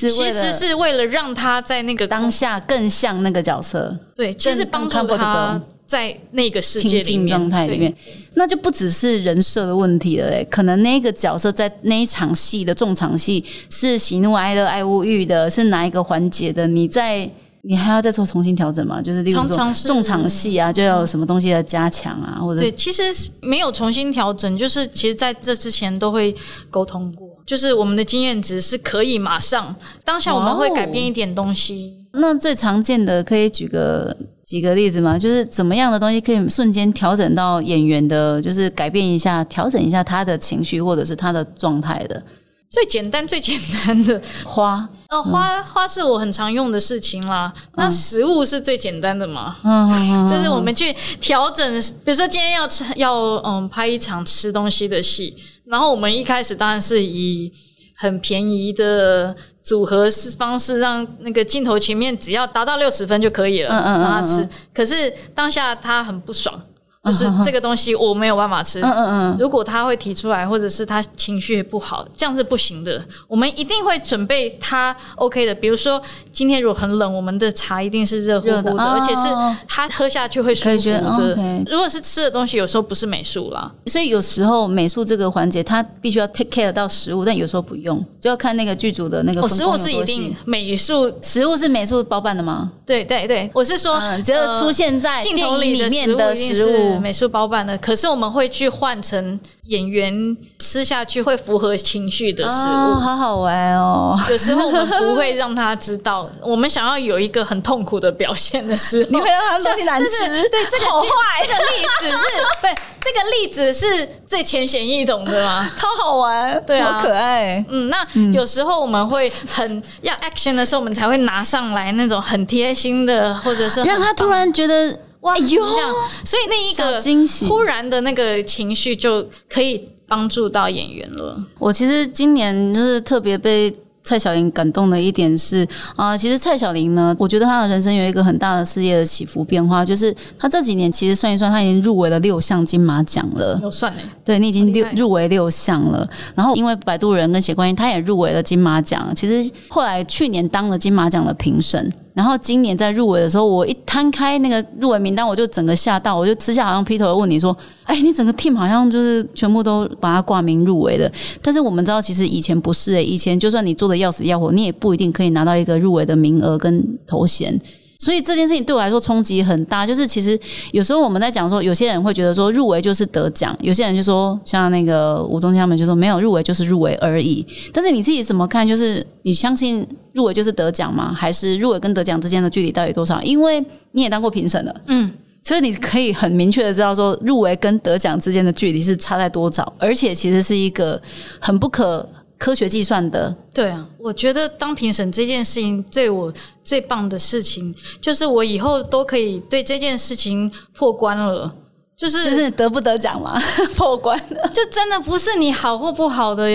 [0.00, 7.94] 其实是为了让他在那个当下更像那个角色，对，其实帮助他在那个世界里状态里面，
[8.34, 10.28] 那就不只是人设的问题了。
[10.28, 16.66] 哎，可能那个角色在那一场戏的重场戏是喜怒哀乐、爱物欲的，是哪一个环节的？
[16.66, 17.30] 你在。
[17.66, 19.00] 你还要再做重新调整吗？
[19.00, 23.02] 就是例如说重场戏啊，就要有什么东西的加强啊，或者对，其实
[23.40, 26.36] 没有重新调整，就是其实在这之前都会
[26.70, 31.94] 沟通过，就是我们的经验值是可以马上当下我们会改变一点东西。
[32.12, 35.18] 那最常见的可以举个几个例子吗？
[35.18, 42.22] 就是怎么样的东西可以瞬间调整到演员的，就是改变一下、调整一下他的情绪或者是他的状态的。
[42.70, 47.52] 最简单、最简单的花，呃，花花是我很常用的事情啦。
[47.76, 49.56] 那食物是最简单的嘛？
[49.62, 57.52] 嗯，就是我们去调整，比如说今天要吃，要嗯拍一场吃东西的戏，然后我们一开始当然是以
[57.96, 64.48] 很便宜的组合式方式，让那个镜头前面只要达到六十分就可以了，让他吃。
[64.74, 66.60] 可是当下他很不爽。
[67.04, 68.80] 就是这个东西我没有办法吃。
[68.80, 69.36] 嗯嗯嗯。
[69.38, 73.04] 如果他会提出来，或者是他情绪不好，这样是不行的。
[73.28, 75.54] 我们一定会准备他 OK 的。
[75.54, 76.00] 比如说
[76.32, 79.28] 今天如果很冷，我们的茶一定是热乎乎的，而且是
[79.68, 81.64] 他喝下去会舒服的。
[81.70, 83.70] 如果是吃的东西，有时候不是美术啦。
[83.86, 89.46] 所以有时候美术这个环节，他必须要 take care 到食物，但有时候不用，就要看那个剧组的那个。
[89.48, 92.72] 食物是一定美术，食物是美术包办的吗？
[92.86, 96.93] 对对对，我是说，只有出现在镜头里面的食物。
[96.98, 104.18] 美术包办的，可是我们会去换成演员吃下去会符合情绪的食物，好好玩哦。
[104.30, 110.08] 有时候我们不会让他知道，我们想要有一个很痛苦的表现的时候， 你会让他东西难吃。
[110.50, 111.06] 对，这个好坏，
[111.42, 112.24] 这个历史是
[112.62, 115.70] 对这个例子是最浅显易懂的吗？
[115.76, 117.62] 超好玩，对啊，好可爱。
[117.68, 124.98] 嗯，那有时候我们会很要 action 的时候，我们才会拿上来那种很贴心的，或者是让他突然觉得。
[125.24, 125.66] 哇哟！
[125.74, 131.42] 这样，所以那一个惊喜，突然的那个情绪就可以帮助到演员了。
[131.58, 133.74] 我其实今年就是特别被。
[134.06, 143.58] 蔡小玲感动的一点是啊，其实蔡小玲呢，我觉得她的人生有一个很大的事业的起伏变化，就是她这几年其实算一算，她已经入围了六项金马奖了。
[143.62, 144.02] 有算呢？
[144.22, 146.06] 对你已经六入围六项了。
[146.34, 149.10] 然后因为摆渡人跟写观音，她也入围了金马奖。
[149.16, 157.54] 其实后来去年当了金马奖的评审，然后今年在入围的时候，我一摊开那个入围名单，我就整个吓到，我就私下好像劈头问你说。
[157.82, 161.10] 哎，你整个 team 好像就是全部都把它挂名入围的，
[161.42, 167.60] 但是我们知道，其实以前不是诶，以前就算你做的要死要活，你也不一定可以拿到一个入围的名额跟头衔。
[168.04, 169.86] 所以这件事情对我来说冲击很大。
[169.86, 170.38] 就是其实
[170.72, 177.46] 有时候我们在讲说，有些人会觉得说入围就是得奖，有些人就说像那个吴宗宪他们就说没有入围就是入围而已。
[177.72, 178.68] 但是你自己怎么看？
[178.68, 181.12] 就是你相信入围就是得奖吗？
[181.12, 183.22] 还是入围跟得奖之间的距离到底多少？
[183.22, 185.10] 因为你也当过评审了，嗯。
[185.46, 190.98] 所以你可以很明确的知道说，入围跟得奖之间的距离是差在多少，而且其实是一个
[191.38, 193.34] 很不可科学计算的。
[193.52, 201.54] 对啊，我觉得当评审这件事情对我最棒的事情，就是我以后都可以对这件事情破关了。
[201.96, 203.40] 就是就是得不得奖嘛，
[203.76, 204.50] 破关了。
[204.52, 206.50] 就真的不是你好或不好的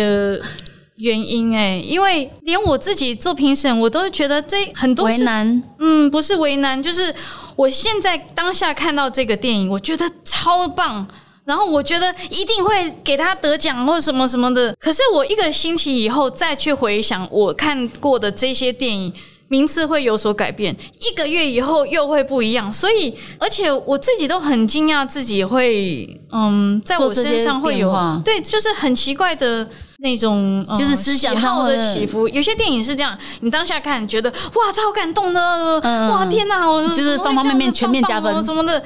[0.98, 7.16] 原因哎、因为连我自己做评审，我都觉得这很多为难，嗯，不是为难，就是
[7.56, 11.08] 我现在当下看到这个电影，我觉得超棒，
[11.50, 14.76] 然后我觉得一定会给他得奖或什么什么的。
[14.80, 19.12] 可是我一个星期以后再去回想我看过的这些电影。
[19.52, 27.92] 名次会有所改变，一个月以后又会不一样，所以而且我自己都很惊讶，自己会嗯，在我身上会有
[28.24, 32.30] 对，就是很奇怪的那种，嗯 就是思想喜好的上的起伏。
[32.30, 35.42] 有些电影是这样，你当下看觉得哇超感动的，
[35.82, 38.80] 嗯哇天哪，我就是方方面面全面加分什么的。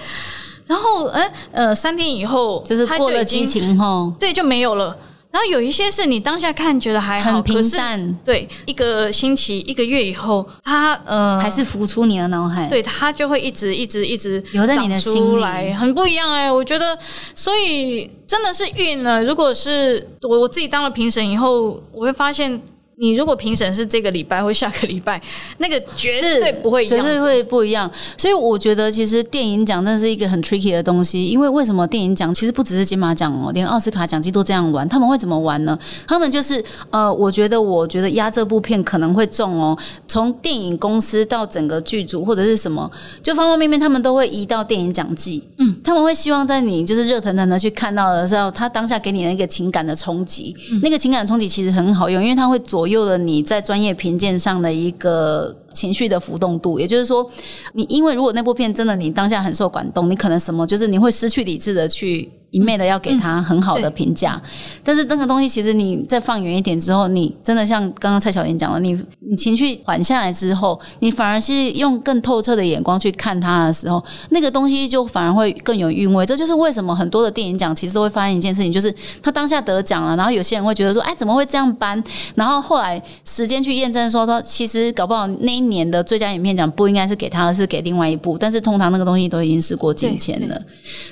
[0.68, 4.98] 然后，嗯呃，三天以后，就是过了激，情后，对，就没有了。
[5.32, 16.96] 然后有一些是你当下看觉得还好，很平淡，对，一个星期、一个月以后，它呃还是浮出你的脑海。，对，它就会一直一直一直留在你的长心里出来，很不一样哎、我觉得，
[17.34, 19.24] 所以真的是运了。
[19.24, 22.62] 如果是我我自己当了评审以后，我会发现，
[22.98, 25.22] 你如果评审是这个礼拜或下个礼拜，
[25.58, 26.98] 那个绝对不会一样。
[26.98, 27.90] 绝对会不一样。
[28.18, 31.26] 所以我觉得，其实电影奖真的是一个很 tricky 的东西。
[31.26, 34.88] 因为为什么电影奖其实不只是金马奖哦，连奥斯卡奖季都这样玩。
[34.88, 35.78] 他们会怎么玩呢？
[36.08, 39.78] 他们就是呃，我觉得，我觉得压这部片可能会中哦。
[40.08, 42.90] 从电影公司到整个剧组或者是什么，
[43.22, 45.44] 就方方面面，他们都会移到电影奖季。
[45.58, 50.56] 嗯，他们会希望在你就是热腾腾的去看到的时候，他当下给你那个情感的冲击。
[50.84, 56.78] 那个情感冲击其实很好用，因为它会左左右了你在专业评鉴上的一个情绪的浮动度。
[56.78, 57.26] 也就是说，
[57.72, 64.40] 你因为如果那部片真的你当下很受感动，你可能什么就是你会失去理智的去一昧的要给他很好的评价。
[64.84, 76.24] 但是那个东西其实你再放远一点之后，你真的像刚刚蔡小莲讲的，你你情绪缓下来之后，你反而是用更透彻的眼光去看它的时候，那个东西就反而会更有韵味。
[76.26, 82.02] 这就是为什么很多的电影奖其实都会发现一件事情，就是他当下得奖了，然后有些人会觉得说，哎，怎么会这样颁？
[82.36, 88.38] 然后后来时间去验证说，说其实搞不好那一年的最佳影片奖不应该是给他，而是给另外一部。
[88.38, 90.62] 但是通常那个东西都已经事过境迁了。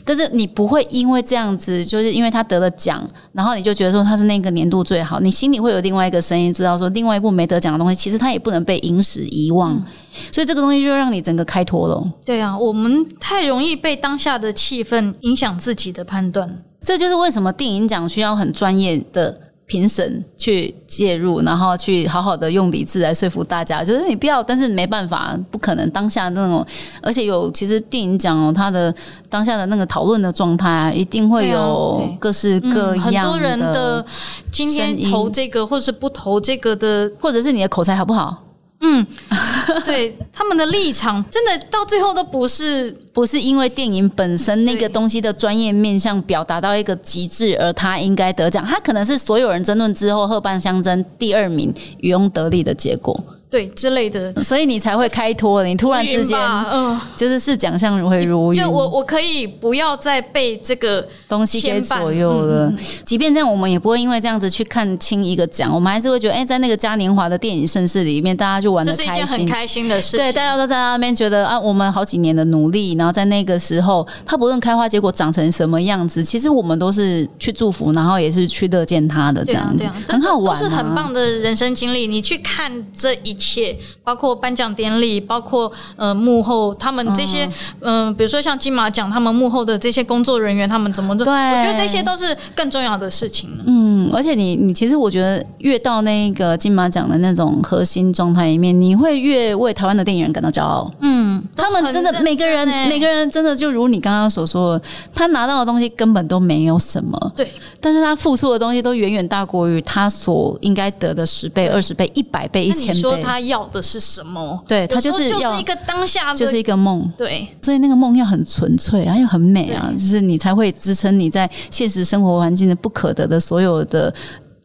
[0.06, 9.82] 但是你不会因为这样子，就是因为他得了奖，然后你就觉得说他是那个年度最好，你心里会有另外一个声音，知道说另外一部没得奖的东西，其实它也不能被影史遗忘。
[10.30, 12.04] 所以这个东西就让你整个开脱了。
[12.26, 16.62] 对啊，我们太容易被当下的气氛影响自己的判断。
[16.82, 23.84] 这就是为什么电影奖需要很专业的评审去介入，然后去好好的用理智来说服大家。
[23.84, 26.66] 就是你不要，但是没办法，不可能当下那种，
[27.02, 28.94] 而且有其实电影奖哦，它的
[29.30, 34.06] 当下的那个讨论的状态啊，一定会有各式各嗯很多人的
[34.52, 38.44] 今天投这个或是不投这个的或者是你的口才好不好？
[38.84, 39.06] 嗯，
[39.86, 53.16] 对他们的立场，真的到最后都不是不是因为电影本身那个东西的专业面向表达到一个极致，而他应该得奖，他可能是所有人争论之后，赫半相争第二名渔翁得利的结果，
[53.52, 54.32] 对之类的。
[54.42, 56.40] 所以你才会开脱，你突然之间
[56.72, 62.68] 嗯，就是是奖项如会如云，就我我可以不要再被这个东西给左右了。
[62.70, 69.26] 嗯即便这样，我们也不会因为这样子去看清一个奖，我们还是会觉得，哎、在那个嘉年华的电影盛世里面，大家就玩的这是一开心。
[69.26, 70.20] 件很开心的事情。
[70.20, 82.08] 对，大家都在那边觉得啊，我们好几年的努力，然后在那个时候，它不论开花结果长成什么样子，其实我们都是去祝福，然后也是去乐见它的这样，子，对啊啊，很好玩、啊，都是很棒的人生经历。
[82.08, 87.50] 你去看这一切，包括颁奖典礼，包括呃幕后他们这些，
[87.80, 93.50] 嗯、比如说像金马奖，他们幕后的这些工作人员，他们怎么做，对我觉得这些都是更重要的事情。
[93.66, 100.92] 嗯，而且你你其实我觉得越到那个金马奖的那种核心状态里面，你会越为台湾的电影人感到骄傲。
[101.00, 107.52] 嗯，他们真的每个人每个人真的就如你刚刚所说的，他拿到的东西根本都没有什么，对
[107.82, 112.94] 但是他付出的东西都远远大过于他所应该得的十倍、二十倍、一百倍、一那千倍。
[112.94, 114.64] 你说他要的是什么？
[114.68, 124.14] 对他就是要就是一个当下，就是一个梦，对所以那个梦要很纯粹，还要很美啊，就是你才会支撑你在现实生活环境的不可得的所有的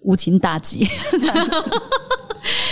[0.02, 0.86] 无情打击。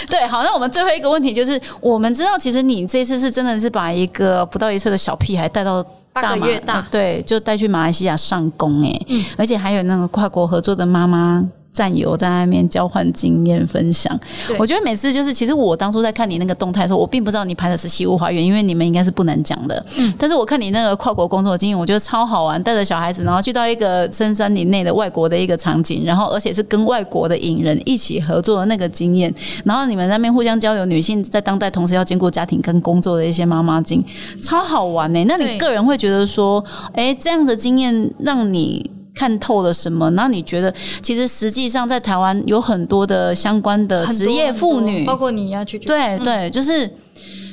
[0.09, 14.18] 对，好，那我们最后一个问题就是，我们知道其实你这次是真的是把一个不到一岁的小屁孩带到八个月大呃对，就带去马来西亚上工哎、而且还有那个跨国合作的妈妈战友在那边交换经验分享。
[14.58, 19.84] 我觉得每次就是，其实我当初在看你那个动态的时候，我并不知道你拍的是西屋花园，因为你们应该是不能讲的。
[19.98, 20.14] 嗯。
[20.16, 34.02] 但是我看你那个跨国工作的经验，我觉得超好玩，带着小孩子，然后去到一个深山林内的外国的一个场景，然后而且是跟外国的影人一起合作的那个经验，然后你们在那边互相交流，女性在当代同时要兼顾家庭跟工作的一些妈妈经，
[34.40, 40.10] 超好玩呢、那你个人会觉得说，哎、这样的经验让你看透了什么？
[40.10, 46.90] 那你觉得，其实实际上在台湾有很多的相关的职业妇女，包括你要，去对对，就是。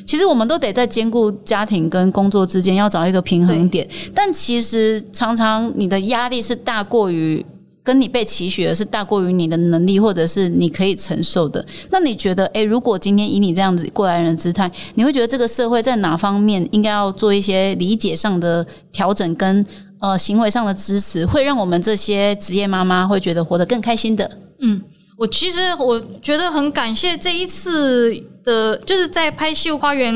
[0.03, 7.45] 其实我们都得在兼顾家庭跟工作之间要找一个平衡点，但其实常常你的压力是大过于
[7.83, 11.63] 跟你被期许的是大过于你的能力或者是你可以承受的。
[11.91, 19.65] 那你觉得，诶，如果今天以你这样子过来人的姿态，你会觉得这个社会在哪方面应该要做一些理解上的调整跟
[20.01, 24.29] 呃行为上的支持，会让我们这些职业妈妈会觉得活得更开心的？
[24.59, 24.81] 嗯
[25.17, 28.11] 我其实我觉得很感谢这一次
[28.43, 30.13] 的，就是在拍《西湖花园》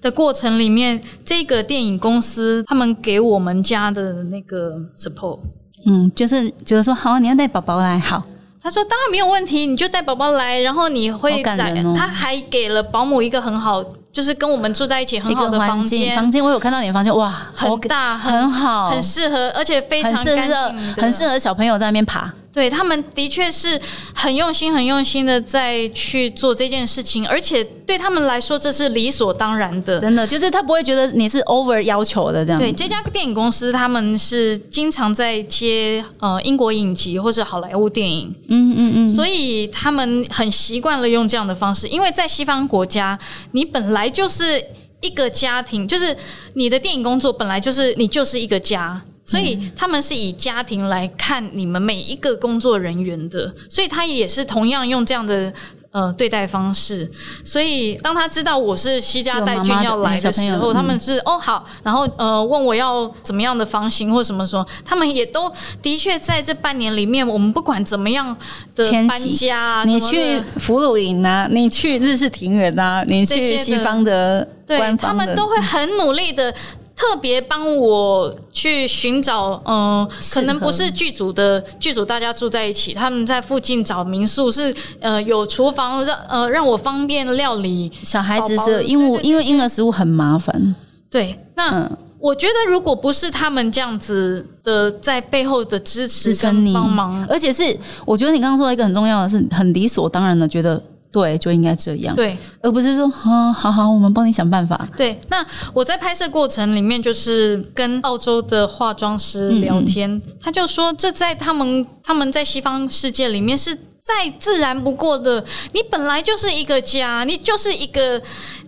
[0.00, 5.40] 的过程里面，这个电影公司他们给我们家的那个 support。
[5.86, 8.22] 嗯，就是觉得说好，你要带宝宝来，好，
[8.62, 11.72] 他说：“当然没有问题，你就带宝宝来，然后你会好感来。
[11.82, 13.82] 哦他还给了保姆一个很好，
[14.12, 22.32] 就是跟我们住在一起很好的房，间，房间我有看到你的房间，哇，好很大，很很好，很适合，而且非常干净很适合小朋友在那边爬。
[22.52, 23.80] 对他们的确是
[24.14, 29.98] 很用心、很用心的在去做这件事情，而且对他们来说这是理所当然的。
[29.98, 32.60] 真的，就是他不会觉得你是 over 要求的这样。
[32.60, 41.88] 对这家电影公司，他们是经常在接呃英国影集或是好莱坞电影，嗯嗯嗯，所以他们很习惯了用这样的方式。
[41.88, 43.18] 因为在西方国家，
[43.52, 44.62] 你本来就是
[45.00, 46.14] 一个家庭，就是
[46.52, 49.00] 你的电影工作本来就是你就是一个家。
[49.24, 55.52] 所以他们是以家庭来看你们每一个工作人员的，所以他也是同样用这样的
[55.92, 57.08] 呃对待方式。
[57.44, 65.50] 所以当他知道我是西家带眷要来的时候，妈妈嗯他们是哦好，然后呃问我要怎么样的房型或什么说，他们也都
[65.80, 68.36] 的确在这半年里面，我们不管怎么样
[68.74, 76.52] 的搬家啊，你去俘虏营啊，你去日式庭园啊，你去西方的对他们都会很努力的。
[76.94, 87.90] 特别帮我去寻找，嗯、可能不是剧组的剧组，大家住在一起，他们在附近找民宿，是呃有厨房让呃让我方便料理。
[88.04, 90.74] 小孩子是因为因为婴儿食物很麻烦，
[91.10, 100.80] 对，那、嗯，我觉得如果不是他们这样子的在背后的支持跟帮忙，而且是我觉得你刚刚说的一个很重要的是，很理所当然的觉得
[101.12, 102.36] 对就应该这样，对。
[102.62, 113.78] 而不是说啊好好我们帮你想办法，对，那我在拍摄过程里面，就是跟澳洲的化妆师聊天，他就说这在他们他们在西方世界里面是。
[114.04, 118.20] 再自然不过的，你本来就是一个家，你就是一个，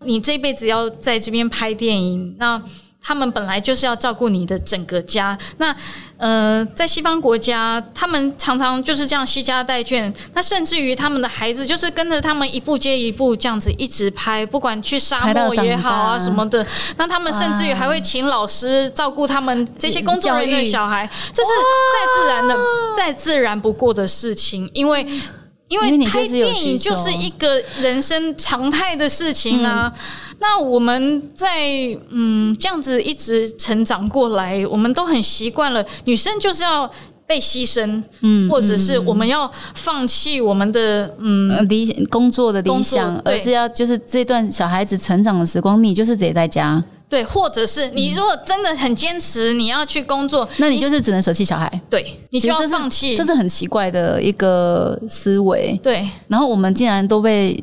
[0.05, 2.63] 你这辈子要在这边拍电影，那
[3.05, 5.37] 他们本来就是要照顾你的整个家。
[5.59, 5.77] 那
[6.17, 21.49] 呃，在西方国家，他们常常就是这样惜家带眷，那甚至于他们的孩子就是跟着他们一步接一步这样子一直拍，不管去沙漠也好啊什么的，那他们甚至于还会请老师照顾他们这些工作人员的小孩，这是
[21.93, 22.57] 再自然的、
[22.97, 25.07] 再自然不过的事情，因为。
[25.69, 29.93] 因因为拍电影就是一个人生常态的事情啊。
[30.41, 31.69] 那我们在
[32.11, 36.91] 嗯这样子一直成长过来，我们都很习惯了，女生就是要
[37.27, 46.83] 被牺牲，嗯，或者是我们要放弃我们的嗯呃理工作的理想，而是要就是这段小孩子成长的时光，你就是得在家，
[47.15, 55.79] 对，或者是你如果真的很坚持，你要去工作，那你就是只能舍弃小孩，对你就要放弃，这是很奇怪的一个思维。
[55.81, 56.09] 对。
[56.27, 57.63] 然后我们竟然都被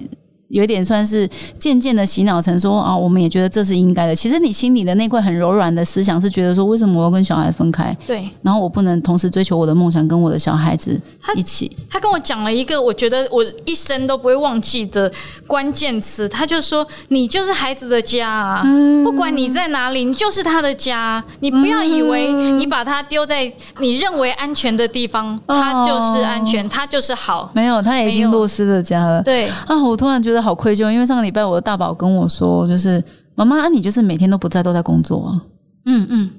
[0.52, 1.28] 有一点算是
[1.58, 4.14] 渐渐的洗脑成说啊，我们也觉得这是应该的。
[4.14, 7.96] 其实你心里的那块很柔软的思想是觉得说，为什么我要跟小孩分开？
[8.06, 8.30] 对。
[8.42, 11.00] 然后我不能同时追求我的梦想，跟我的小孩子
[11.36, 11.72] 一起。
[11.90, 15.12] 他跟我讲了一个我觉得我一生都不会忘记的
[15.48, 21.24] 关键词，他就说：“你就是孩子的家啊，嗯不管你在哪里，你就是他的家。
[21.40, 27.50] 你不要以为你把他丢在你认为安全的地方，他就是安全，他就是好。
[27.54, 29.22] 没有，他已经落失了家了。
[29.24, 33.04] 对啊，我突然觉得好愧疚，因为上个礼拜我的大宝跟我说，就是
[33.36, 35.42] 妈妈，啊、你就是每天都不在，都在工作啊。
[35.86, 36.30] 嗯嗯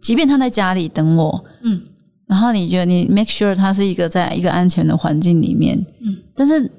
[0.00, 1.80] 即便他在家里等我，嗯，
[2.26, 6.70] 然后你觉得你 make sure 他是一个在一个安全的环境里面，嗯，但是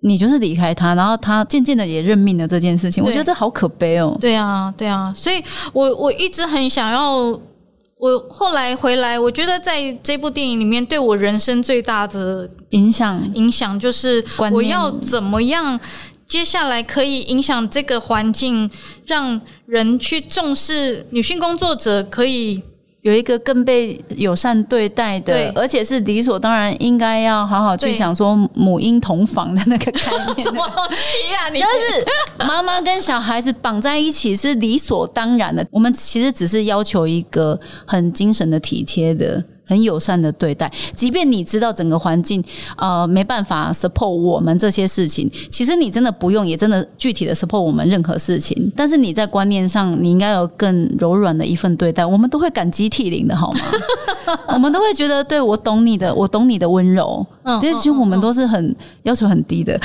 [0.00, 4.16] 你就是离开他，然后他渐渐的也认命了这件事情，我觉得这好可悲哦。
[4.20, 7.16] 对啊，对啊，所以我我一直很想要
[7.98, 15.78] 我后来回来，我觉得在这部电影里面，对我人生最大的影响影响就是我要怎么样。
[16.28, 18.70] 接下来可以影响这个环境，
[19.06, 22.62] 让人去重视女性工作者，可以
[23.00, 30.36] 有一个更被友善对待的对，而且是理所当然应该要好好去想说母婴同房的那个概念。
[30.38, 31.48] 什么东西啊？
[31.48, 35.66] 你就是妈妈跟小孩子绑在一起是理所当然的。
[35.70, 39.42] 我们其实只是要求一个很精神的体贴的。
[39.68, 42.42] 很友善的对待，即便你知道整个环境
[42.76, 53.60] 呃没办法 support 我们这些事情，其实你真的不用也真的具体的 support 我们任何事情，但是你在观念上你应该有更柔软的一份对待，我们都会感激涕零的好吗？
[54.48, 59.78] 我们都会觉得对我懂你的，我懂你的温柔，嗯这些其实我们都是很要求很低的。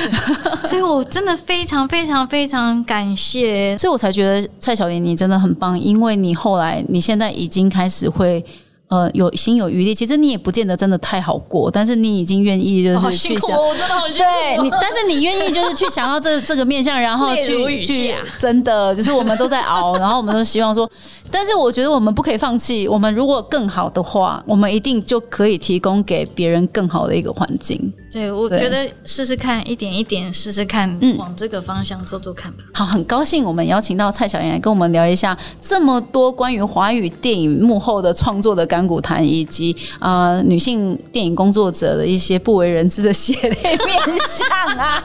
[0.64, 3.78] 所以我真的非常非常非常感谢。
[3.78, 8.44] 所以我才觉得蔡小妍你真的很棒，因为你后来你现在已经开始会。
[8.90, 14.78] 呃，有心有余力，其实你也不见得真的太好过，但是你已经愿意就是去想，哦，我真的好对你，哦。
[14.80, 20.88] 但是你愿意就是去想到这 这个面向，然后去去真的就是我们都在熬， 然后我们都希望说，
[21.34, 27.92] 但是我觉得我们不可以放弃，我们如果更好的话，我们一定就可以提供给别人更好的一个环境。
[28.12, 32.60] 对，我觉得试试看，一点一点试试看，嗯往这个方向做做看吧。
[32.76, 45.04] 好，很高兴我们邀请到蔡小妍来跟我们聊一下这么多关于华语电影幕后的创作的甘苦谈，以及呃女性电影工作者的一些不为人知的血泪面相啊。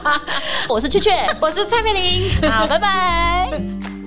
[0.69, 1.11] 我是雀雀，
[1.41, 2.51] 我是蔡佩玲。
[2.51, 3.49] 好，拜拜。